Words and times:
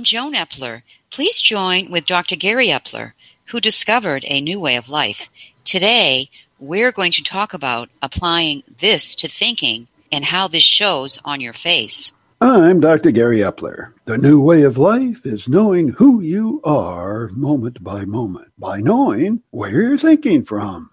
I'm 0.00 0.04
Joan 0.04 0.32
Epler. 0.32 0.80
Please 1.10 1.42
join 1.42 1.90
with 1.90 2.06
Dr. 2.06 2.34
Gary 2.34 2.68
Epler, 2.68 3.12
who 3.44 3.60
discovered 3.60 4.24
a 4.26 4.40
new 4.40 4.58
way 4.58 4.76
of 4.76 4.88
life. 4.88 5.28
Today, 5.64 6.30
we're 6.58 6.90
going 6.90 7.12
to 7.12 7.22
talk 7.22 7.52
about 7.52 7.90
applying 8.00 8.62
this 8.78 9.14
to 9.16 9.28
thinking 9.28 9.88
and 10.10 10.24
how 10.24 10.48
this 10.48 10.62
shows 10.62 11.20
on 11.22 11.42
your 11.42 11.52
face. 11.52 12.14
I'm 12.40 12.80
Dr. 12.80 13.10
Gary 13.10 13.40
Epler. 13.40 13.92
The 14.06 14.16
new 14.16 14.40
way 14.40 14.62
of 14.62 14.78
life 14.78 15.26
is 15.26 15.48
knowing 15.48 15.90
who 15.90 16.22
you 16.22 16.62
are 16.64 17.28
moment 17.34 17.84
by 17.84 18.06
moment 18.06 18.52
by 18.56 18.80
knowing 18.80 19.42
where 19.50 19.82
you're 19.82 19.98
thinking 19.98 20.46
from. 20.46 20.88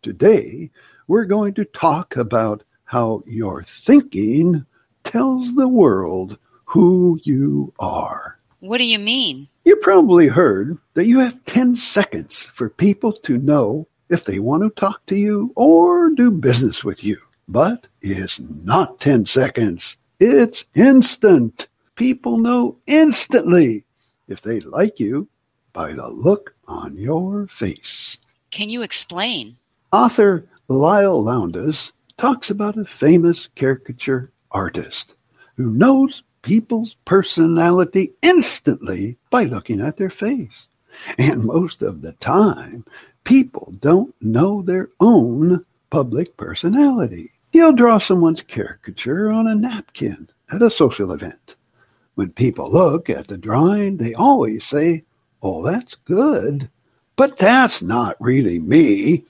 Today, 0.00 0.70
we're 1.08 1.24
going 1.24 1.54
to 1.54 1.64
talk 1.64 2.16
about 2.16 2.62
how 2.84 3.24
your 3.26 3.64
thinking 3.64 4.64
tells 5.02 5.56
the 5.56 5.66
world 5.66 6.38
who 6.66 7.18
you 7.24 7.72
are. 7.80 8.33
What 8.64 8.78
do 8.78 8.86
you 8.86 8.98
mean? 8.98 9.46
You 9.66 9.76
probably 9.76 10.26
heard 10.26 10.78
that 10.94 11.04
you 11.04 11.18
have 11.18 11.44
10 11.44 11.76
seconds 11.76 12.48
for 12.54 12.70
people 12.70 13.12
to 13.12 13.36
know 13.36 13.86
if 14.08 14.24
they 14.24 14.38
want 14.38 14.62
to 14.62 14.70
talk 14.70 15.04
to 15.04 15.16
you 15.16 15.52
or 15.54 16.08
do 16.08 16.30
business 16.30 16.82
with 16.82 17.04
you. 17.04 17.18
But 17.46 17.86
it's 18.00 18.40
not 18.40 19.00
10 19.00 19.26
seconds. 19.26 19.98
It's 20.18 20.64
instant. 20.74 21.68
People 21.96 22.38
know 22.38 22.78
instantly 22.86 23.84
if 24.28 24.40
they 24.40 24.60
like 24.60 24.98
you 24.98 25.28
by 25.74 25.92
the 25.92 26.08
look 26.08 26.54
on 26.66 26.96
your 26.96 27.46
face. 27.48 28.16
Can 28.50 28.70
you 28.70 28.80
explain? 28.80 29.58
Author 29.92 30.46
Leil 30.70 31.22
Lowndes 31.22 31.92
talks 32.16 32.48
about 32.48 32.78
a 32.78 32.86
famous 32.86 33.46
caricature 33.56 34.32
artist 34.52 35.16
who 35.58 35.70
knows 35.76 36.22
people's 36.44 36.94
personality 37.06 38.12
instantly 38.22 39.16
by 39.30 39.44
looking 39.44 39.80
at 39.80 39.96
their 39.96 40.10
face. 40.10 40.66
And 41.18 41.44
most 41.44 41.82
of 41.82 42.02
the 42.02 42.12
time, 42.12 42.84
people 43.24 43.74
don't 43.80 44.14
know 44.20 44.60
their 44.60 44.90
own 45.00 45.64
public 45.88 46.36
personality. 46.36 47.32
He'll 47.50 47.72
draw 47.72 47.98
someone's 47.98 48.42
caricature 48.42 49.30
on 49.30 49.46
a 49.46 49.54
napkin 49.54 50.28
at 50.52 50.62
a 50.62 50.70
social 50.70 51.12
event. 51.12 51.56
When 52.14 52.30
people 52.30 52.70
look 52.70 53.08
at 53.08 53.26
the 53.26 53.38
drawing, 53.38 53.96
they 53.96 54.12
always 54.14 54.64
say, 54.64 55.04
Oh, 55.42 55.64
that's 55.64 55.94
good, 56.04 56.70
but 57.16 57.38
that's 57.38 57.82
not 57.82 58.16
really 58.20 58.58
me. 58.58 59.24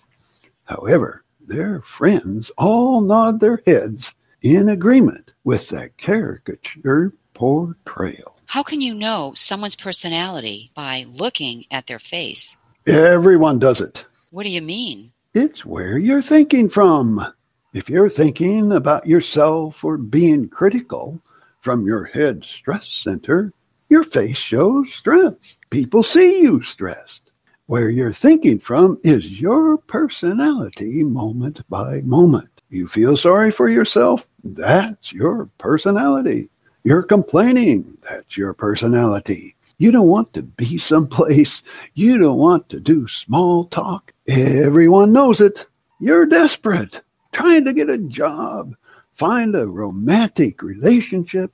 However, 0.64 1.24
their 1.40 1.80
friends 1.82 2.50
all 2.58 3.00
nod 3.00 3.40
their 3.40 3.62
heads 3.66 4.12
in 4.44 4.68
agreement 4.68 5.32
with 5.42 5.68
the 5.68 5.88
caricature 5.96 7.14
portrayal. 7.32 8.36
How 8.44 8.62
can 8.62 8.82
you 8.82 8.94
know 8.94 9.32
someone's 9.34 9.74
personality 9.74 10.70
by 10.74 11.06
looking 11.08 11.64
at 11.70 11.86
their 11.86 11.98
face? 11.98 12.54
Everyone 12.86 13.58
does 13.58 13.80
it. 13.80 14.04
What 14.32 14.42
do 14.42 14.50
you 14.50 14.60
mean? 14.60 15.12
It's 15.32 15.64
where 15.64 15.96
you're 15.96 16.20
thinking 16.20 16.68
from. 16.68 17.24
If 17.72 17.88
you're 17.88 18.10
thinking 18.10 18.70
about 18.70 19.06
yourself 19.06 19.82
or 19.82 19.96
being 19.96 20.50
critical 20.50 21.22
from 21.60 21.86
your 21.86 22.04
head 22.04 22.44
stress 22.44 22.86
center, 22.86 23.50
your 23.88 24.04
face 24.04 24.36
shows 24.36 24.92
stress. 24.92 25.32
People 25.70 26.02
see 26.02 26.42
you 26.42 26.60
stressed. 26.60 27.32
Where 27.64 27.88
you're 27.88 28.12
thinking 28.12 28.58
from 28.58 29.00
is 29.02 29.40
your 29.40 29.78
personality 29.78 31.02
moment 31.02 31.66
by 31.70 32.02
moment. 32.02 32.50
You 32.68 32.88
feel 32.88 33.16
sorry 33.16 33.50
for 33.50 33.70
yourself? 33.70 34.26
That's 34.44 35.12
your 35.12 35.46
personality. 35.56 36.50
You're 36.84 37.02
complaining? 37.02 37.96
That's 38.08 38.36
your 38.36 38.52
personality. 38.52 39.56
You 39.78 39.90
don't 39.90 40.08
want 40.08 40.34
to 40.34 40.42
be 40.42 40.78
someplace. 40.92 41.62
You 41.94 42.18
don't 42.18 42.38
want 42.38 42.68
to 42.68 42.78
do 42.78 43.06
small 43.06 43.64
talk. 43.64 44.12
Everyone 44.28 45.12
knows 45.12 45.40
it. 45.40 45.66
You're 45.98 46.26
desperate, 46.26 47.00
trying 47.32 47.64
to 47.64 47.72
get 47.72 47.88
a 47.88 47.98
job, 47.98 48.74
find 49.12 49.56
a 49.56 49.66
romantic 49.66 50.62
relationship, 50.62 51.52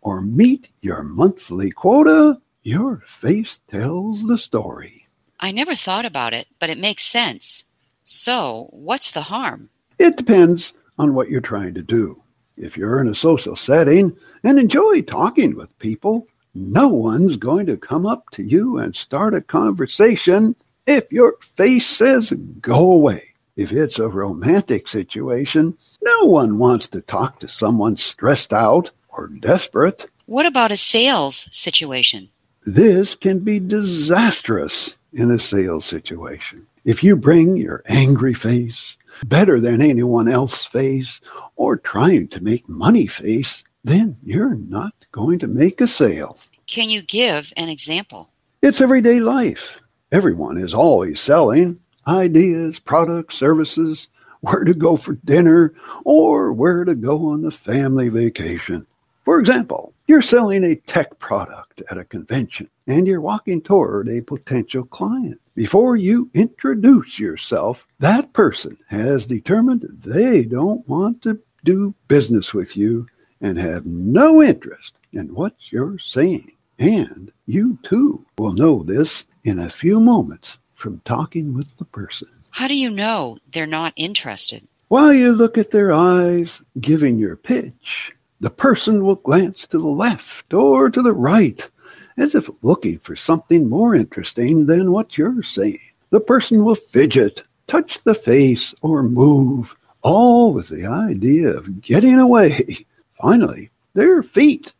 or 0.00 0.22
meet 0.22 0.70
your 0.80 1.02
monthly 1.02 1.70
quota. 1.72 2.40
Your 2.62 3.02
face 3.06 3.60
tells 3.68 4.26
the 4.28 4.38
story. 4.38 5.08
I 5.40 5.50
never 5.50 5.74
thought 5.74 6.04
about 6.04 6.34
it, 6.34 6.46
but 6.60 6.70
it 6.70 6.78
makes 6.78 7.04
sense. 7.04 7.64
So, 8.04 8.68
what's 8.70 9.10
the 9.10 9.22
harm? 9.22 9.70
It 9.98 10.16
depends 10.16 10.72
on 10.98 11.14
what 11.14 11.28
you're 11.28 11.40
trying 11.40 11.74
to 11.74 11.82
do. 11.82 12.22
If 12.60 12.76
you're 12.76 13.00
in 13.00 13.08
a 13.08 13.14
social 13.14 13.54
setting 13.54 14.16
and 14.42 14.58
enjoy 14.58 15.02
talking 15.02 15.56
with 15.56 15.78
people, 15.78 16.26
no 16.54 16.88
one's 16.88 17.36
going 17.36 17.66
to 17.66 17.76
come 17.76 18.04
up 18.04 18.30
to 18.32 18.42
you 18.42 18.78
and 18.78 18.96
start 18.96 19.34
a 19.34 19.40
conversation 19.40 20.56
if 20.86 21.10
your 21.12 21.36
face 21.40 21.86
says 21.86 22.32
go 22.60 22.92
away. 22.92 23.22
If 23.54 23.72
it's 23.72 23.98
a 23.98 24.08
romantic 24.08 24.88
situation, 24.88 25.76
no 26.02 26.26
one 26.26 26.58
wants 26.58 26.88
to 26.88 27.00
talk 27.00 27.40
to 27.40 27.48
someone 27.48 27.96
stressed 27.96 28.52
out 28.52 28.90
or 29.08 29.28
desperate. 29.28 30.08
What 30.26 30.46
about 30.46 30.72
a 30.72 30.76
sales 30.76 31.48
situation? 31.52 32.28
This 32.66 33.14
can 33.14 33.38
be 33.40 33.60
disastrous 33.60 34.96
in 35.12 35.30
a 35.30 35.38
sales 35.38 35.86
situation. 35.86 36.66
If 36.84 37.04
you 37.04 37.16
bring 37.16 37.56
your 37.56 37.82
angry 37.86 38.34
face, 38.34 38.96
better 39.24 39.60
than 39.60 39.82
anyone 39.82 40.28
else 40.28 40.64
face, 40.64 41.20
or 41.56 41.76
trying 41.76 42.28
to 42.28 42.42
make 42.42 42.68
money 42.68 43.06
face, 43.06 43.64
then 43.84 44.16
you're 44.22 44.54
not 44.54 44.94
going 45.12 45.38
to 45.40 45.46
make 45.48 45.80
a 45.80 45.88
sale. 45.88 46.38
Can 46.66 46.90
you 46.90 47.02
give 47.02 47.52
an 47.56 47.68
example? 47.68 48.30
It's 48.62 48.80
everyday 48.80 49.20
life. 49.20 49.80
Everyone 50.12 50.58
is 50.58 50.74
always 50.74 51.20
selling 51.20 51.80
ideas, 52.06 52.78
products, 52.78 53.36
services, 53.36 54.08
where 54.40 54.64
to 54.64 54.74
go 54.74 54.96
for 54.96 55.14
dinner, 55.24 55.74
or 56.04 56.52
where 56.52 56.84
to 56.84 56.94
go 56.94 57.28
on 57.28 57.42
the 57.42 57.50
family 57.50 58.08
vacation. 58.08 58.86
For 59.28 59.38
example, 59.38 59.92
you're 60.06 60.22
selling 60.22 60.64
a 60.64 60.74
tech 60.74 61.18
product 61.18 61.82
at 61.90 61.98
a 61.98 62.04
convention 62.06 62.70
and 62.86 63.06
you're 63.06 63.20
walking 63.20 63.60
toward 63.60 64.08
a 64.08 64.22
potential 64.22 64.84
client. 64.84 65.38
Before 65.54 65.96
you 65.96 66.30
introduce 66.32 67.18
yourself, 67.18 67.86
that 67.98 68.32
person 68.32 68.78
has 68.86 69.26
determined 69.26 69.86
they 70.00 70.44
don't 70.44 70.88
want 70.88 71.20
to 71.24 71.38
do 71.62 71.94
business 72.08 72.54
with 72.54 72.74
you 72.74 73.06
and 73.42 73.58
have 73.58 73.84
no 73.84 74.42
interest 74.42 74.98
in 75.12 75.34
what 75.34 75.52
you're 75.70 75.98
saying. 75.98 76.56
And 76.78 77.30
you 77.44 77.78
too 77.82 78.24
will 78.38 78.54
know 78.54 78.82
this 78.82 79.26
in 79.44 79.58
a 79.58 79.68
few 79.68 80.00
moments 80.00 80.58
from 80.74 81.00
talking 81.00 81.52
with 81.52 81.68
the 81.76 81.84
person. 81.84 82.28
How 82.48 82.66
do 82.66 82.74
you 82.74 82.88
know 82.88 83.36
they're 83.52 83.66
not 83.66 83.92
interested? 83.94 84.66
While 84.88 85.12
you 85.12 85.34
look 85.34 85.58
at 85.58 85.70
their 85.70 85.92
eyes 85.92 86.62
giving 86.80 87.18
your 87.18 87.36
pitch, 87.36 88.14
the 88.40 88.50
person 88.50 89.04
will 89.04 89.16
glance 89.16 89.66
to 89.66 89.78
the 89.78 89.86
left 89.86 90.54
or 90.54 90.90
to 90.90 91.02
the 91.02 91.12
right, 91.12 91.68
as 92.16 92.34
if 92.34 92.48
looking 92.62 92.98
for 92.98 93.16
something 93.16 93.68
more 93.68 93.94
interesting 93.94 94.66
than 94.66 94.92
what 94.92 95.18
you're 95.18 95.42
saying. 95.42 95.80
The 96.10 96.20
person 96.20 96.64
will 96.64 96.74
fidget, 96.74 97.42
touch 97.66 98.02
the 98.04 98.14
face, 98.14 98.74
or 98.82 99.02
move, 99.02 99.74
all 100.02 100.52
with 100.52 100.68
the 100.68 100.86
idea 100.86 101.48
of 101.50 101.82
getting 101.82 102.18
away. 102.18 102.86
Finally, 103.20 103.70
their 103.94 104.22
feet. 104.22 104.72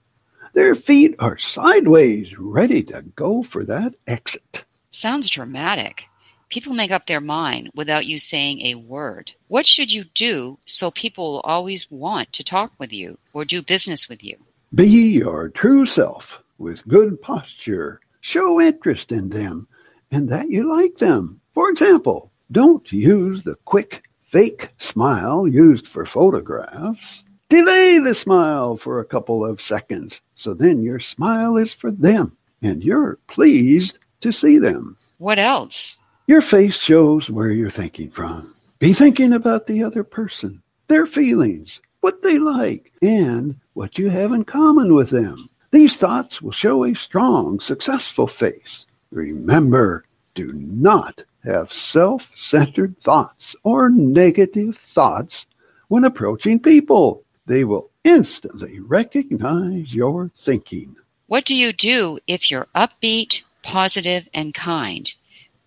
Their 0.55 0.75
feet 0.75 1.15
are 1.19 1.39
sideways, 1.39 2.37
ready 2.39 2.83
to 2.85 3.03
go 3.15 3.43
for 3.43 3.65
that 3.65 3.95
exit. 4.07 4.65
Sounds 4.91 5.29
dramatic. 5.29 6.07
People 6.51 6.73
make 6.73 6.91
up 6.91 7.07
their 7.07 7.21
mind 7.21 7.71
without 7.75 8.07
you 8.07 8.19
saying 8.19 8.63
a 8.63 8.75
word. 8.77 9.33
What 9.49 9.67
should 9.67 9.93
you 9.93 10.05
do 10.15 10.59
so 10.67 10.91
people 10.91 11.33
will 11.33 11.41
always 11.41 11.91
want 11.91 12.33
to 12.33 12.45
talk 12.45 12.73
with 12.79 12.91
you 12.91 13.19
or 13.35 13.45
do 13.45 13.61
business 13.61 14.09
with 14.09 14.25
you? 14.25 14.37
Be 14.75 14.87
your 14.87 15.51
true 15.51 15.85
self 15.85 16.43
with 16.57 16.89
good 16.89 17.21
posture. 17.21 18.01
Show 18.23 18.61
interest 18.61 19.13
in 19.13 19.29
them 19.29 19.69
and 20.11 20.31
that 20.31 20.49
you 20.49 20.67
like 20.67 20.97
them. 20.97 21.41
For 21.53 21.69
example, 21.71 22.33
don't 22.51 22.91
use 22.91 23.43
the 23.43 23.57
quick, 23.67 24.05
fake 24.23 24.71
smile 24.79 25.47
used 25.47 25.87
for 25.87 26.07
photographs. 26.07 27.23
Delay 27.51 27.99
the 27.99 28.15
smile 28.15 28.79
for 28.79 29.01
a 29.01 29.05
couple 29.05 29.45
of 29.45 29.61
seconds 29.61 30.23
so 30.35 30.55
then 30.55 30.83
your 30.83 31.01
smile 31.01 31.59
is 31.59 31.75
for 31.75 31.91
them 31.91 32.39
and 32.63 32.83
you're 32.83 33.19
pleased 33.27 33.99
to 34.23 34.33
see 34.33 34.59
them. 34.59 34.97
What 35.19 35.39
else? 35.39 35.99
Your 36.29 36.43
face 36.43 36.77
shows 36.77 37.31
where 37.31 37.51
you're 37.51 37.71
thinking 37.71 38.11
from. 38.11 38.55
Be 38.81 38.93
thinking 38.93 39.33
about 39.33 39.67
the 39.67 39.83
other 39.83 40.05
person, 40.05 40.63
their 40.87 41.07
feelings, 41.07 41.81
what 42.03 42.21
they 42.21 42.39
like, 42.39 42.93
and 43.01 43.57
what 43.73 43.97
you 43.97 44.11
have 44.11 44.33
in 44.33 44.45
common 44.45 44.95
with 44.95 45.09
them. 45.09 45.49
These 45.71 45.97
thoughts 45.97 46.43
will 46.43 46.53
show 46.53 46.85
a 46.85 46.93
strong, 46.93 47.61
successful 47.61 48.27
face. 48.27 48.85
Remember, 49.11 50.05
do 50.35 50.53
not 50.53 51.25
have 51.45 51.73
self 51.73 52.31
centered 52.37 52.99
thoughts 53.01 53.57
or 53.63 53.89
negative 53.89 54.77
thoughts 54.77 55.47
when 55.89 56.05
approaching 56.05 56.61
people. 56.61 57.25
They 57.47 57.65
will 57.65 57.89
instantly 58.05 58.81
recognize 58.81 59.95
your 59.95 60.31
thinking. 60.37 60.95
What 61.27 61.47
do 61.47 61.55
you 61.55 61.73
do 61.73 62.19
if 62.27 62.51
you're 62.51 62.69
upbeat, 62.75 63.45
positive, 63.63 64.29
and 64.35 64.53
kind, 64.53 65.11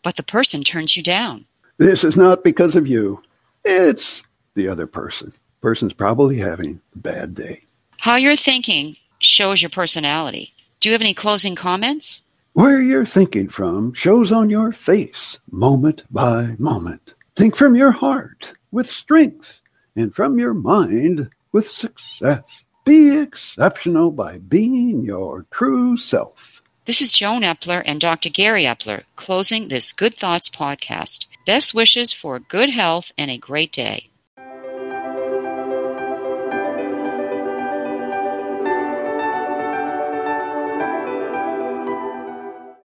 but 0.04 0.16
the 0.16 0.24
person 0.24 0.64
turns 0.64 0.96
you 0.98 1.04
down? 1.04 1.46
This 1.78 2.04
is 2.04 2.16
not 2.16 2.44
because 2.44 2.76
of 2.76 2.88
you. 2.88 3.22
It's 3.64 4.24
the 4.56 4.68
other 4.68 4.88
person. 4.88 5.34
Person's 5.62 5.94
probably 5.94 6.38
having 6.38 6.82
a 6.96 6.98
bad 7.00 7.36
day. 7.36 7.64
How 8.00 8.16
you're 8.16 8.36
thinking 8.36 8.96
shows 9.20 9.62
your 9.62 9.70
personality. 9.70 10.54
Do 10.80 10.90
you 10.90 10.94
have 10.94 11.02
any 11.02 11.14
closing 11.14 11.56
comments? 11.56 12.24
Where 12.54 12.82
you're 12.82 13.06
thinking 13.06 13.48
from 13.48 13.94
shows 13.94 14.32
on 14.32 14.50
your 14.50 14.72
face, 14.72 15.40
moment 15.52 16.04
by 16.12 16.56
moment. 16.58 17.14
Think 17.36 17.56
from 17.56 17.76
your 17.76 17.92
heart 17.92 18.54
with 18.72 18.90
strength 18.90 19.62
and 19.96 20.14
from 20.14 20.40
your 20.40 20.54
mind 20.54 21.30
with 21.52 21.70
success. 21.70 22.44
Be 22.84 23.20
exceptional 23.20 24.12
by 24.12 24.40
being 24.40 25.04
your 25.04 25.46
true 25.52 25.98
self. 25.98 26.61
This 26.86 27.00
is 27.00 27.12
Joan 27.12 27.44
Epler 27.44 27.84
and 27.86 28.02
Dr. 28.02 28.30
Gary 28.30 28.64
Epler 28.64 29.04
closing 29.16 29.68
this 29.68 29.94
Good 29.94 30.16
Thoughts 30.16 30.50
podcast. 30.50 31.28
Best 31.46 31.76
wishes 31.76 32.12
for 32.12 32.40
good 32.40 32.72
health 32.72 33.12
and 33.20 33.30
a 33.30 33.38
great 33.38 33.72
day. 33.72 34.11